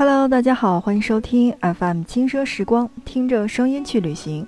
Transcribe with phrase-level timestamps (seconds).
[0.00, 4.46] Hello，大家好，欢迎收听 FM 轻奢时光，听着声音去旅行。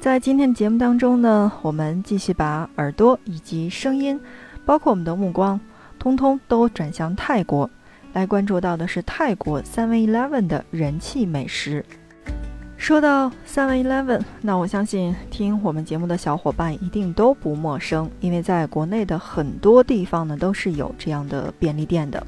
[0.00, 4.18] 在今天的节目当中呢，我们继续把耳朵以及声音，
[4.64, 5.60] 包括我们的目光，
[5.98, 7.68] 通通都转向泰国，
[8.14, 11.84] 来关注到的是泰国 Seven Eleven 的人气美食。
[12.78, 22.26] 说到 Seven Eleven，那我相信听我们节目的小伙伴一定都不陌生，因为在国内的很多地方呢都是有这样的便利店的。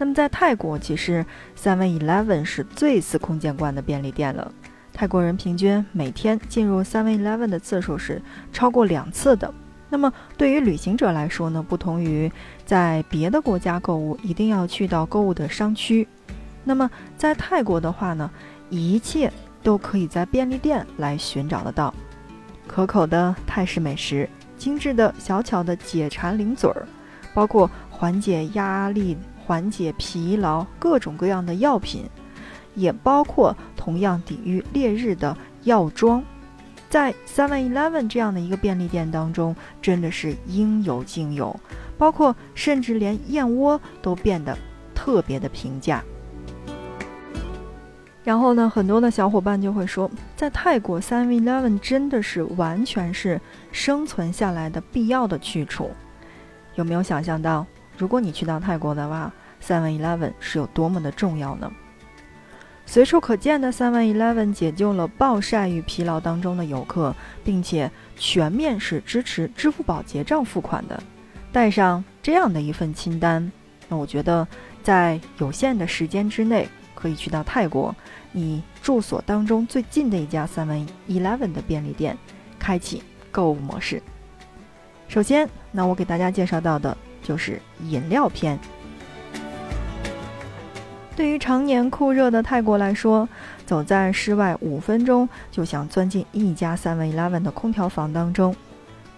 [0.00, 4.50] 那么在泰国，其实 Seven Eleven 是最司空见惯的便利店了。
[4.94, 9.52] 泰国人平均每天进入 Seven Eleven 的次数是超过两次的。
[9.90, 12.32] 那么对于旅行者来说呢，不同于
[12.64, 16.08] 在别的国家购物一定要去到购物的商区，
[16.64, 18.30] 那么在泰国的话呢，
[18.70, 19.30] 一切
[19.62, 21.92] 都可以在便利店来寻找得到。
[22.66, 24.26] 可口的泰式美食，
[24.56, 26.86] 精致的小巧的解馋零嘴儿，
[27.34, 29.18] 包括缓解压力。
[29.50, 32.04] 缓解疲劳，各种各样的药品，
[32.76, 36.22] 也包括同样抵御烈日的药妆，
[36.88, 41.58] 在 Seven Eleven 这样的一个便利店当中，真的是应有尽有，
[41.98, 44.56] 包括甚至连燕窝都变得
[44.94, 46.00] 特别的平价。
[48.22, 53.40] 然后呢，很多的小伙伴就会说，在泰国 Seven Eleven 真的是完全是
[53.72, 55.90] 生存下来的必要的去处。
[56.76, 57.66] 有没有想象到，
[58.00, 59.30] 如果你去到泰国的话
[59.62, 61.70] ？Seven Eleven 是有多么的重要呢？
[62.86, 70.98] 随处可见的 Seven Eleven 解救了暴晒与疲劳当中的游客，并且全面是支持支付宝结账付款的。
[71.52, 73.52] 带上这样的一份清单，
[73.86, 74.48] 那我觉得
[74.82, 77.94] 在有限的时间之内，可以去到泰国，
[78.32, 82.16] 你住所当中最近的一家 Seven Eleven 的便利店，
[82.58, 84.02] 开启购物模式。
[85.06, 86.96] 首先，那我给大家介绍到的
[87.30, 88.58] 就是饮料篇。
[91.14, 93.28] 对于常年酷热的泰国来说，
[93.64, 98.52] 走在室外五分钟就想钻进一家 Seven Eleven 的空调房当中。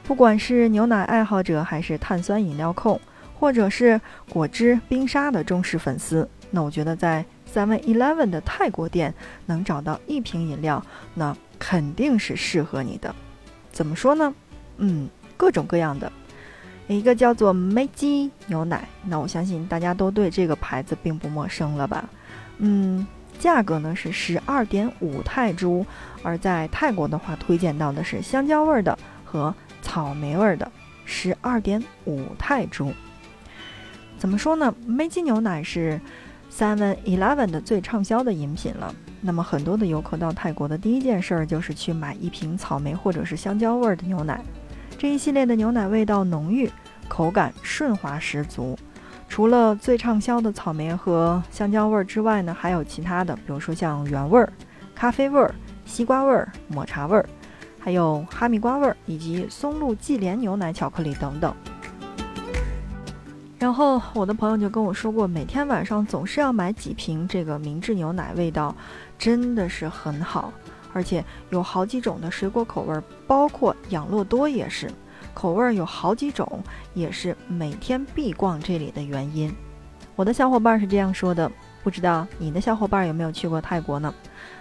[0.04, 3.00] 不管是牛奶爱好者，还是碳酸饮料控，
[3.38, 3.98] 或者是
[4.28, 9.14] 果汁冰沙的忠实粉丝，那我觉得在 Seven Eleven 的泰国店
[9.46, 10.84] 能找到一瓶饮料，
[11.14, 13.14] 那肯定是适合你的。
[13.70, 14.34] 怎么说呢？
[14.76, 15.08] 嗯，
[15.38, 16.12] 各种各样的。
[16.88, 22.04] 一个叫做梅基牛奶，那我相信大家都对这个牌子并不陌生了吧？
[22.58, 23.06] 嗯，
[23.38, 25.84] 价格呢是十二点五泰铢，
[26.22, 30.70] 而在泰国的话，推荐到的是香蕉味的和草莓味的，
[31.04, 32.92] 十二点五泰铢。
[34.18, 34.72] 怎么说呢？
[34.86, 36.00] 梅基牛奶是
[36.52, 38.94] Seven Eleven 的最畅销的饮品了。
[39.20, 44.40] 那么很多的游客到泰国的第一件事儿就是去买一瓶草莓或者是香蕉味的牛奶。
[45.02, 46.70] 这一系列的牛奶味道浓郁，
[47.08, 48.78] 口感顺滑十足。
[49.28, 54.52] 除了最畅销的草莓和香蕉味儿之外呢，还有其他的，比如说像原味儿、
[54.94, 55.52] 咖啡味儿、
[55.84, 57.28] 西瓜味儿、抹茶味儿，
[57.80, 61.52] 还有哈密瓜味儿以及松露忌廉牛奶巧克力等等。
[63.58, 68.72] 然后我的朋友就跟我说过，每天晚上总是要买几瓶这个明治牛奶，味道
[69.18, 70.52] 真的是很好。
[70.92, 74.90] 而且有好几种的水果口味，包括养乐多也是，
[75.34, 76.62] 口味有好几种，
[76.94, 79.54] 也是每天必逛这里的原因。
[80.14, 81.50] 我的小伙伴是这样说的，
[81.82, 84.12] 不知道你的小伙伴有没有去过泰国呢？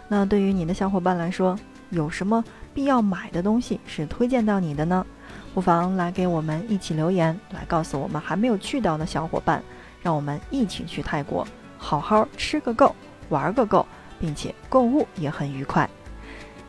[0.07, 1.57] 那对于你的小伙伴来说，
[1.89, 2.43] 有什么
[2.73, 5.05] 必要买的东西是推荐到你的呢？
[5.53, 9.61] 不妨来给我们一起留言，来告诉我们还没有去到的小伙伴，
[10.01, 11.45] 让我们一起去泰国，
[11.77, 12.95] 好好吃个够，
[13.27, 13.85] 玩个够，
[14.19, 15.89] 并且购物也很愉快。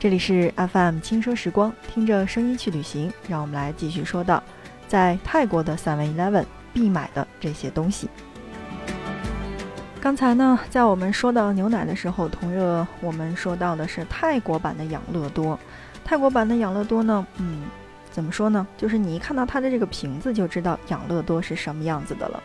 [0.03, 3.13] 这里是 FM 轻奢时光，听着声音去旅行。
[3.29, 4.43] 让我们来继续说到，
[4.89, 8.09] 在泰国的 Seven Eleven 必买的这些东西。
[10.01, 15.57] 刚才呢，在我们说到牛奶的时候，同热我们说到的是泰国版的养乐多。
[16.05, 17.63] 泰国版的养乐多呢，嗯，
[18.11, 18.67] 怎么说呢？
[18.77, 22.43] 就是你一看到它的这个瓶子，就知道养乐多是什么样子的了。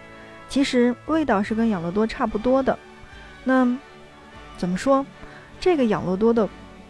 [0.48, 2.78] 其实味道是跟养乐多差不多的。
[3.44, 3.68] 那
[4.60, 5.04] 怎么说？
[5.60, 6.48] 这个养乐多的。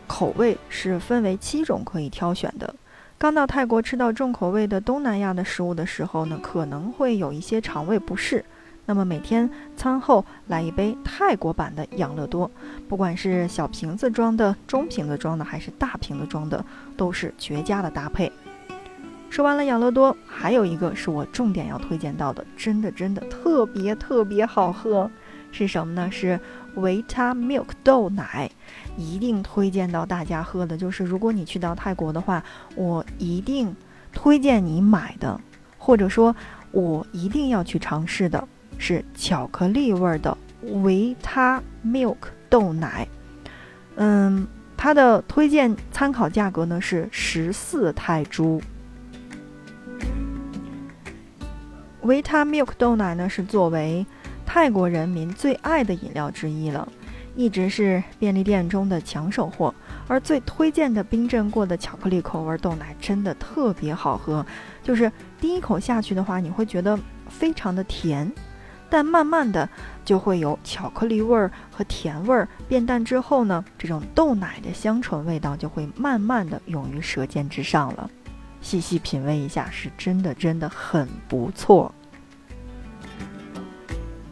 [0.07, 2.73] 口味是分为七种可以挑选的。
[3.17, 8.43] 刚到泰国吃到重口味的东南亚的食物的时候呢，可能会有一些肠胃不适。
[8.85, 12.49] 那么每天餐后来一杯泰国版的养乐多，
[12.87, 16.63] 不管是小瓶子装的、中瓶子装的，还是大瓶子装的，
[16.95, 18.31] 都是绝佳的搭配。
[19.29, 25.11] 说完了养乐多，还有一个是我重点要推荐到的，真的真的特别特别好喝，
[25.51, 26.09] 是什么呢？
[26.09, 26.39] 是
[26.77, 28.49] 维他 Milk 豆奶。
[28.95, 32.43] 一定推荐到大家喝的，就是如果你去到泰国的话，
[32.75, 33.75] 我一定
[34.11, 35.39] 推荐你买的，
[35.77, 36.35] 或者说，
[36.71, 38.47] 我一定要去尝试的
[38.79, 40.35] 是巧克力味的
[40.81, 42.17] 维他 Milk
[42.49, 43.07] 豆奶。
[43.97, 48.59] 嗯，它的推荐参考价格呢是十四泰铢。
[52.01, 54.03] 维他 Milk 豆奶呢是作为
[54.59, 56.91] 泰国人民最爱的饮料之一了，
[57.35, 59.71] 一直是便利店中的抢手货。
[60.07, 64.43] 而最推荐的冰镇过的巧克力口味豆奶真的特别好喝，
[64.81, 66.99] 就是第一口下去的话，你会觉得
[67.29, 68.33] 非常的甜，
[68.89, 69.69] 但慢慢的
[70.03, 78.09] 就会有巧克力味儿和甜味儿变淡之后呢，这种豆奶的香醇味道就会慢慢的涌于舌尖之上了。
[78.59, 81.93] 细细品味一下，是真的真的很不错。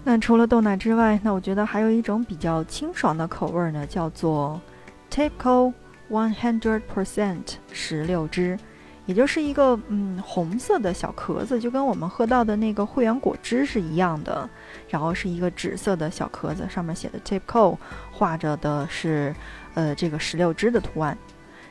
[0.07, 4.61] 那除了豆奶之外，那我觉得还有一种比较清爽的口味呢，叫做
[5.09, 5.73] Typical
[6.11, 8.55] One Hundred Percent 石榴汁，
[9.07, 14.47] 也就是一个嗯红色的小壳子，就跟我们喝到的那个汇源果汁是一样的。
[14.87, 17.75] 然后是一个紫色的小壳子，上面写的 Typical，
[18.11, 19.35] 画着的是
[19.73, 21.17] 呃这个石榴汁的图案。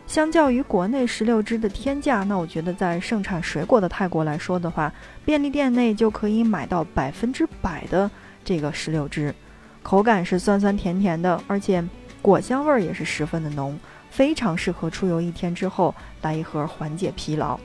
[0.06, 4.93] 相较于国内石榴汁的天价，那我觉得在盛产水果的泰国来说的话，
[5.25, 8.09] 便利店内就可以买到百分之百的。
[8.45, 9.35] 这个石榴汁，
[9.83, 11.83] 口感是酸酸甜甜的，而且
[12.21, 13.77] 果香味儿也是十分的浓，
[14.11, 17.59] 非常适合出游一天之后来一盒缓解疲劳。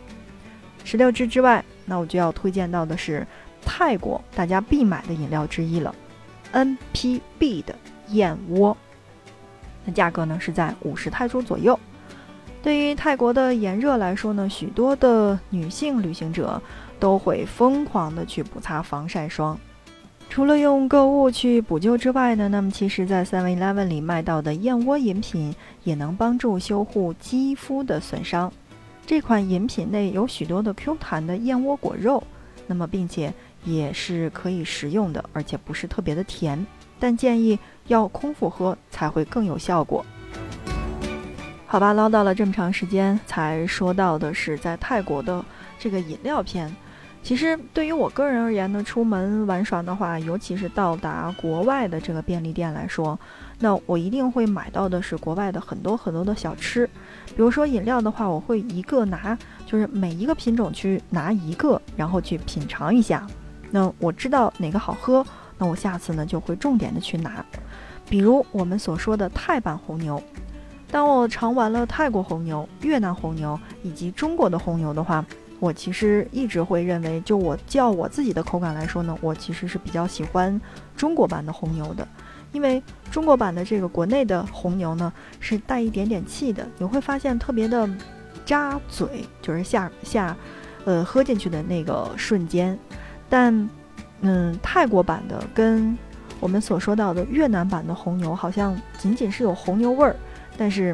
[0.86, 3.28] 石榴汁之外，那我就要推荐到的是
[3.64, 5.94] 泰国大家必买的饮料之一了
[6.54, 7.76] ，NPB 的
[8.08, 8.76] 燕窝。
[9.84, 11.78] 那价格呢是在五十泰铢左右。
[12.62, 16.62] 对于泰国的炎热来说呢，许多的女性旅行者
[17.00, 19.58] 都会疯狂的去补擦防晒霜。
[20.30, 28.52] 除了用购物去补救之外呢，那么其实，在 Seven Eleven 里卖到的燕窝饮品也能帮助修护肌肤的损伤。
[29.08, 32.22] 这款饮品内有许多的 Q 弹的燕窝果肉，
[32.68, 33.34] 那么并且
[33.64, 36.64] 也是可以食用的，而且不是特别的甜，
[37.00, 37.58] 但建议
[37.88, 40.06] 要空腹喝才会更有效果。
[41.72, 45.46] 好吧，唠叨了这么长时间，才说到的是在泰国的
[45.78, 46.76] 这个饮料篇。
[47.22, 53.18] 其实对于我个人而言呢，出门玩耍的话，尤其是到达国外的这个便利店来说，
[53.60, 56.90] 那我一定会买到的是国外的很多很多的小吃。
[57.28, 59.38] 比如说饮料的话，我会一个拿，
[59.68, 63.28] 就是每一个品种去拿一个，然后去品尝一下。
[63.70, 65.24] 那我知道哪个好喝，
[65.60, 67.46] 那我下次呢就会重点的去拿。
[68.10, 70.20] 比如我们所说的泰版红牛，
[70.92, 75.26] 当我尝完了泰国红牛、越南红牛以及中国的红牛的话。
[75.62, 80.62] 我其实一直会认为，就我叫我自己的口感来说呢，我其实是比较喜欢
[80.96, 82.08] 中国版的红牛的，
[82.54, 82.82] 因为
[83.12, 87.90] 中国版的这个国内的红牛呢是带一点点气的，你会发现特别的
[88.46, 90.34] 扎嘴，就是下下，
[90.86, 92.80] 呃，喝进去的那个瞬间。
[93.28, 93.70] 但，
[94.22, 95.98] 嗯，泰国版的跟
[96.40, 100.16] 我们所说到的越南版的红牛好像仅仅是有红牛味儿，
[100.60, 100.94] 但是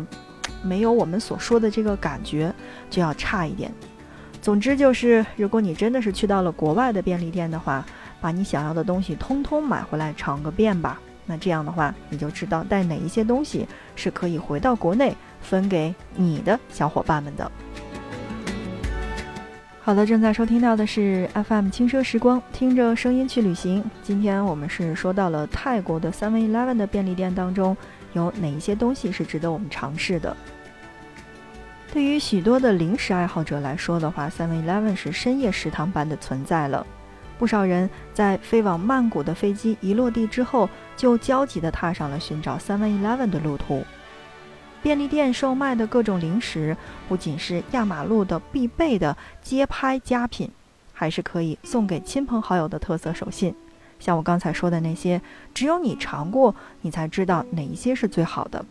[0.64, 2.54] 没有我们所说的这个感觉，
[2.88, 3.72] 就要差一点。
[4.44, 7.84] 总之就是，如果你真的是去到了国外的便利店的话，
[8.22, 11.00] 把你想要的东西通通买回来尝个遍吧。
[11.26, 17.52] 那这样的话，你就知道带哪一些东西是可以回到国内分给你的小伙伴们的。
[19.82, 23.84] 好的，正在收听到的是 FM 轻奢时光，听着声音去旅行。
[24.04, 27.75] 今天我们是说到了泰国的 Seven Eleven 的便利店当中，
[28.15, 30.36] 有哪一些东西是值得我们尝试的。
[31.93, 36.86] 对于许多的零食爱好者来说的话，Seven Eleven 是深夜食堂般的存在了。
[37.38, 43.84] 不少人在飞往曼谷的飞机一落地之后，就焦急地踏上了寻找 Seven Eleven 的路途。
[44.81, 46.75] 便利店售卖的各种零食，
[47.10, 50.50] 不仅是压马路的必备的街拍佳品，
[50.93, 53.55] 还是可以送给亲朋好友的特色手信。
[54.00, 55.22] 像我刚才说的那些，
[55.54, 58.66] 只有你尝过，你才知道哪一些是最好的。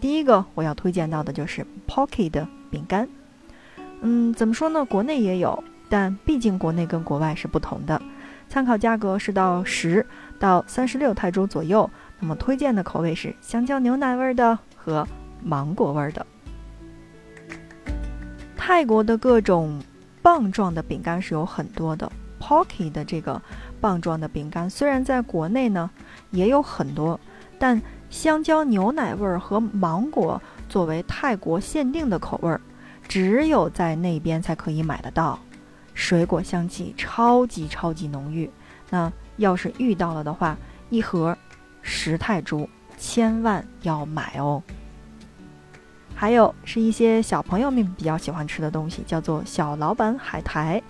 [0.00, 2.46] 第一个我要推荐到的就是 Pocky 的。
[2.70, 3.08] 饼干，
[4.02, 4.84] 嗯，怎么说呢？
[4.84, 7.98] 国内也有，但毕竟国内跟国外是不同的。
[8.50, 10.04] 参考价格是到十
[10.38, 11.90] 到三十六泰铢左右。
[12.20, 15.08] 那么推荐的口味是香蕉牛奶味的和
[15.42, 16.26] 芒果味的。
[18.54, 19.80] 泰国的各种
[20.20, 23.40] 棒状的饼干是有很多的，Pocky 的这个
[23.80, 25.90] 棒状的饼干虽然在国内呢
[26.30, 27.18] 也有很多，
[27.58, 27.80] 但
[28.10, 30.40] 香蕉牛奶味儿和芒果。
[30.68, 32.60] 作为泰国限定的口味儿，
[33.08, 35.38] 只有在那边才可以买得到。
[35.94, 38.50] 水果香气超级超级浓郁。
[38.90, 40.58] 那要是遇到了的话，
[40.90, 41.34] 一盒
[41.80, 42.68] 十泰铢，
[42.98, 44.62] 千万要买哦。
[46.14, 50.82] 还有是一些小朋友们比较喜欢吃的东西，叫做小老板海苔。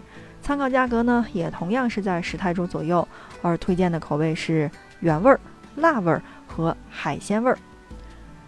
[0.49, 3.07] 参考价格呢，也同样是在十泰铢左右，
[3.43, 5.39] 而推荐的口味是原味儿、
[5.77, 7.59] 辣味儿和海鲜味儿。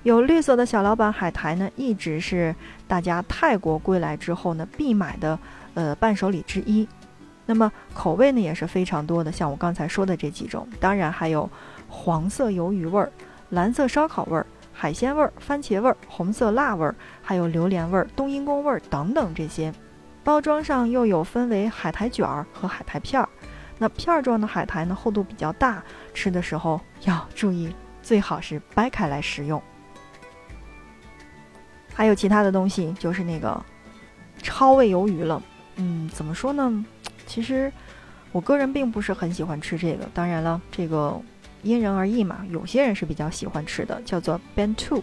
[0.03, 2.57] 有绿色的小老板海苔呢，一直是
[2.89, 5.39] 大家泰国归来之后呢必买的
[5.75, 6.89] 呃伴手礼之一。
[7.45, 11.47] 那么口味呢也是非常多的，像我刚才说的这几种，当然还有
[11.87, 13.13] 黄色鱿鱼味儿、
[13.51, 19.71] 蓝色烧烤味儿、海鲜味儿、番茄味儿、红色辣味儿，还有榴莲味儿、冬阴功味儿等等这些。
[20.31, 23.29] 包装上又有分为海苔卷儿和海苔片儿。
[23.79, 25.83] 那片儿状的海苔呢，厚度比较大，
[26.15, 29.61] 吃的时候要注意，最好是掰开来食用。
[31.93, 33.61] 还有其他的东西，就是那个
[34.41, 35.43] 超味鱿鱼了。
[35.75, 36.87] 嗯，怎么说呢？
[37.27, 37.73] 其实
[38.31, 40.09] 我个人并不是很喜欢吃这个。
[40.15, 41.21] 当然了，这个
[41.65, 42.47] 因人而异嘛。
[42.51, 45.03] 有些人是比较喜欢吃的，叫做 bento。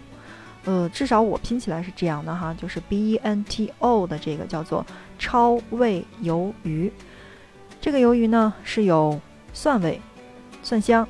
[0.68, 4.84] 呃，至少我拼起来是这样的哈，就是 b e n t o 的这个叫做
[5.18, 6.92] 超味鱿鱼。
[7.80, 9.18] 这个鱿鱼呢是有
[9.54, 9.98] 蒜味、
[10.62, 11.08] 蒜香、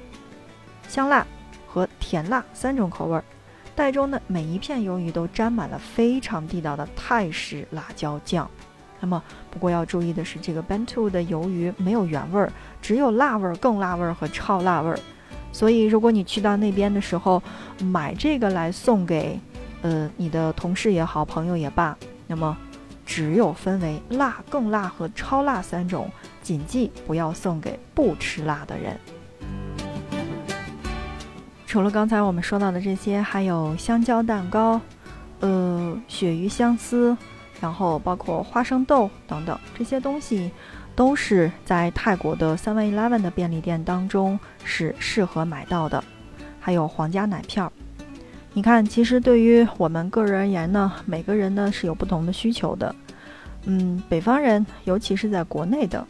[0.86, 1.26] 香辣
[1.66, 3.24] 和甜辣三种口味儿，
[3.74, 8.48] 袋中的每一片鱿鱼都沾满了非常地道的泰式辣椒酱。
[9.00, 15.00] 那么，不过要注意的是，这个 bento 的鱿鱼没有原味儿，只有辣味儿、更辣味儿和超辣味儿。
[15.50, 17.42] 所以，如果你去到那边的时候
[17.82, 19.40] 买这个来送给
[19.82, 22.56] 呃你的同事也好、朋友也罢，那么
[23.06, 26.10] 只有分为辣、更辣和超辣三种。
[26.42, 28.98] 谨记不要送给不吃辣的人。
[31.66, 34.80] 除了刚才我们说到的这些，还有香蕉蛋糕、
[35.40, 37.14] 呃鳕鱼香丝，
[37.60, 40.50] 然后包括花生豆等等这些东西，
[40.96, 46.02] 都是在泰国的 Seven Eleven 的便利店当中是适合买到的。
[46.58, 47.70] 还有皇家奶片儿，
[48.54, 52.92] 你看，其实对于我们个人而言呢，每个人呢是有不同的需求的。
[53.66, 56.04] 嗯，北方人，尤其是在国内的。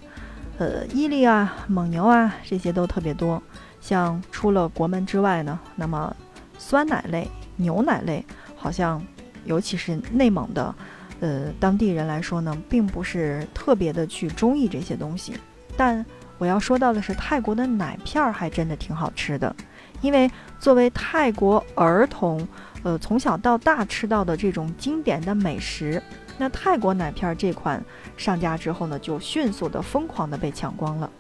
[0.59, 3.43] 呃，伊利啊，蒙牛啊，这些都特别多。
[3.81, 6.15] 像出了国门之外呢，那么
[6.59, 8.25] 酸奶类、牛奶类，
[8.57, 9.01] 好像
[9.45, 10.75] 尤其是内蒙的，
[11.21, 15.35] 呃，当地人来说呢，并不是特别的去中意这些东西。
[15.77, 16.05] 但
[16.39, 19.55] 我要说到的是，泰国的奶片儿还真的挺好吃的，
[20.01, 22.47] 因为作为泰国儿童，
[22.83, 26.03] 呃，从小到大吃到的这种经典的美食。
[26.37, 27.83] 那泰国奶片这款
[28.17, 31.11] 上架之后呢，就迅速的疯狂的被抢光了。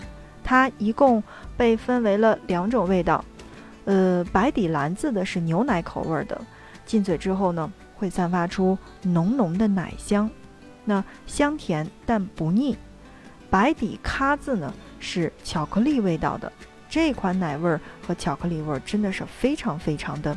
[0.44, 1.22] 它一共
[1.56, 3.24] 被分为了两种味道，
[3.84, 6.40] 呃，白底蓝字的是牛奶口味的，
[6.86, 10.30] 进嘴之后呢，会散发出浓浓的奶香，
[10.84, 12.76] 那香甜但不腻。
[13.50, 16.52] 白底咖字呢是巧克力味道的，
[16.88, 20.36] 这款奶味儿和巧克力味儿真的是非常非常的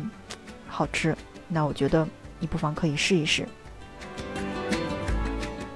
[0.68, 1.16] 好吃。
[1.48, 2.08] 那我觉得
[2.40, 3.48] 你不妨可以试一试。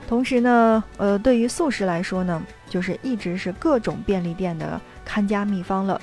[0.08, 6.00] 同时呢，呃，对于素食来说呢，就是一直是各种便利店的看家秘方了。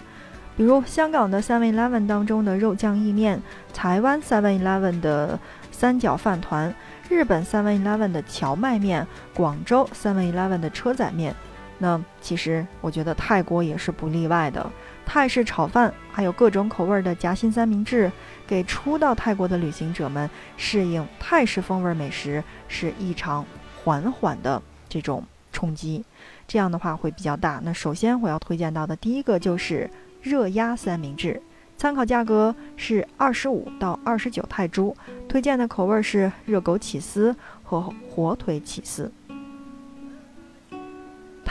[0.57, 3.41] 比如香港的 Seven Eleven 当中的肉酱意面，
[3.73, 5.39] 台湾 Seven Eleven 的
[5.71, 6.75] 三角饭团，
[7.09, 11.35] 日本 Seven Eleven 的荞麦面，广州 Seven Eleven 的车仔面。
[11.83, 14.71] 那其实我觉得泰国也是不例外的，
[15.05, 18.09] 泰式炒饭，还有各种口味的夹心三明治，
[18.47, 23.45] 给初到泰国的旅行者们适应泰式风味美食是一场。
[23.85, 26.05] 缓缓的这种冲击，
[26.47, 27.61] 这样的话会比较大。
[27.65, 29.91] 那首先我要推荐到的第一个就是
[30.23, 31.43] 热压三明治，
[31.77, 34.95] 参考价格是二十五到二十九泰铢，
[35.29, 37.35] 推荐的口味是热狗起司
[37.65, 39.11] 和火腿起司。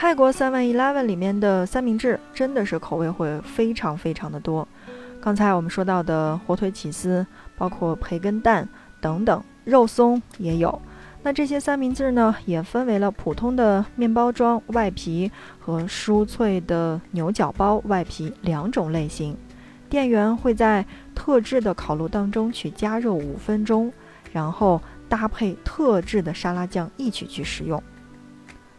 [0.02, 4.66] 泰国 Seven Eleven 里面的三明治真的是口味会非常非常的多，
[5.20, 7.24] 刚才我们说到的火腿起司，
[7.56, 8.68] 包括培根蛋
[9.00, 10.82] 等等，肉松也有。
[11.22, 15.30] 那这些三明治呢，也分为了普通的面包装外皮
[15.60, 19.36] 和酥脆的牛角包外皮两种类型。
[19.88, 23.92] 店员会在特制的烤炉当中去加热五分钟，
[24.32, 27.80] 然后搭配特制的沙拉酱一起去食用。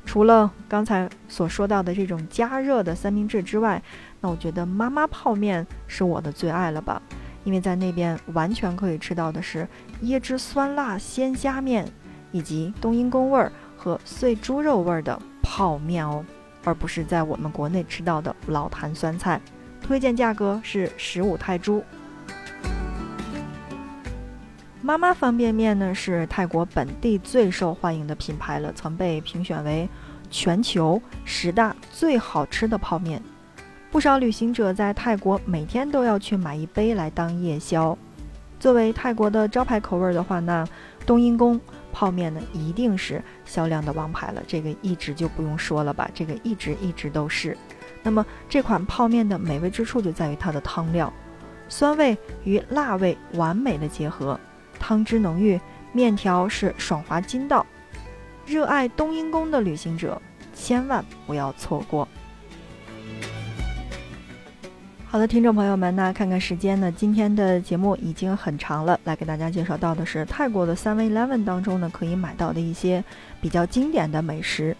[0.05, 3.81] 除了刚才所说到的这种加热的三明治之外，
[4.21, 7.01] 那我觉得妈妈泡面是我的最爱了吧，
[7.43, 9.67] 因为在那边完全可以吃到的是
[10.03, 11.85] 椰汁酸辣鲜虾面。
[12.35, 16.25] 以及冬阴功味儿和碎猪肉味儿的泡面哦，
[16.63, 19.39] 而不是在我们国内吃到的老坛酸菜。
[19.83, 21.83] 推荐价格是十五泰铢。
[24.85, 29.87] 妈妈方便面呢是泰国本地最受欢迎的品牌了，曾被评选为
[30.29, 33.23] 全球十大最好吃的泡面。
[33.89, 37.97] 不少旅行者在泰国每天都要去买一杯来当夜宵。
[38.59, 40.67] 作为泰国的招牌口味的话，那
[41.05, 41.59] 冬阴功。
[41.93, 47.55] 泡面呢，一定是销量的王牌了，这个一直就不用说了吧，这个一直一直都是。
[48.01, 51.13] 那么这款泡面的美味之处就在于它的汤料，
[51.69, 54.39] 酸味与辣味完美的结合，
[54.83, 55.57] 汤汁浓郁，
[55.93, 57.65] 面条是爽滑筋道。
[58.45, 60.21] 热爱冬阴功的旅行者
[60.53, 62.05] 千万不要错过。
[65.05, 73.01] 好的，听众朋友们，那看看时间呢，今天的节目已经很长了，来给大家介绍到的是泰国的 Seven Eleven 当中呢可以买到的一些
[73.39, 74.75] 比较经典的美食。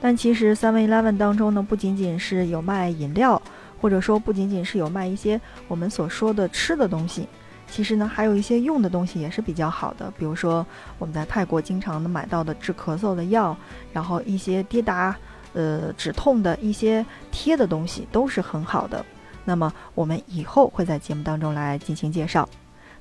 [0.00, 3.40] 但其实 Seven Eleven 当中呢，不仅仅是有卖饮料，
[3.82, 7.28] 或者说不仅仅是有卖一些我们所说的吃的东西，
[7.72, 10.64] 其实呢还有一些用的东西也是比较好的，比如说
[10.98, 13.56] 我们在泰国经常能买到的治咳嗽的药，
[13.94, 15.16] 然后一些跌打、
[15.54, 19.02] 呃止痛的一些贴的东西都是很好的。
[19.46, 22.46] 那么我们以后会在节目当中来进行介绍。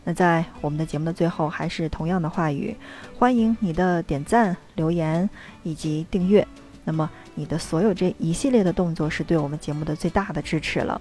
[0.06, 2.74] 那在我们的节目的最后，还是同样的话语，
[3.20, 5.30] 欢迎你的点赞、留言
[5.64, 6.48] 以及订阅。
[6.84, 11.00] 那么你的所有这一系列的动作，是对我们节目的最大的支持了。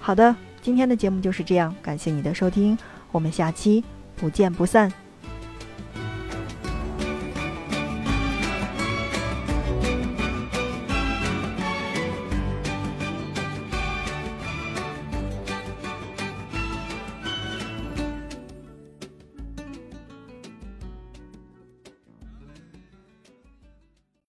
[0.00, 0.34] 好的，
[0.66, 2.76] 今天的节目就是这样，感谢你的收听，
[3.12, 3.84] 我们下期
[4.16, 4.92] 不见不散。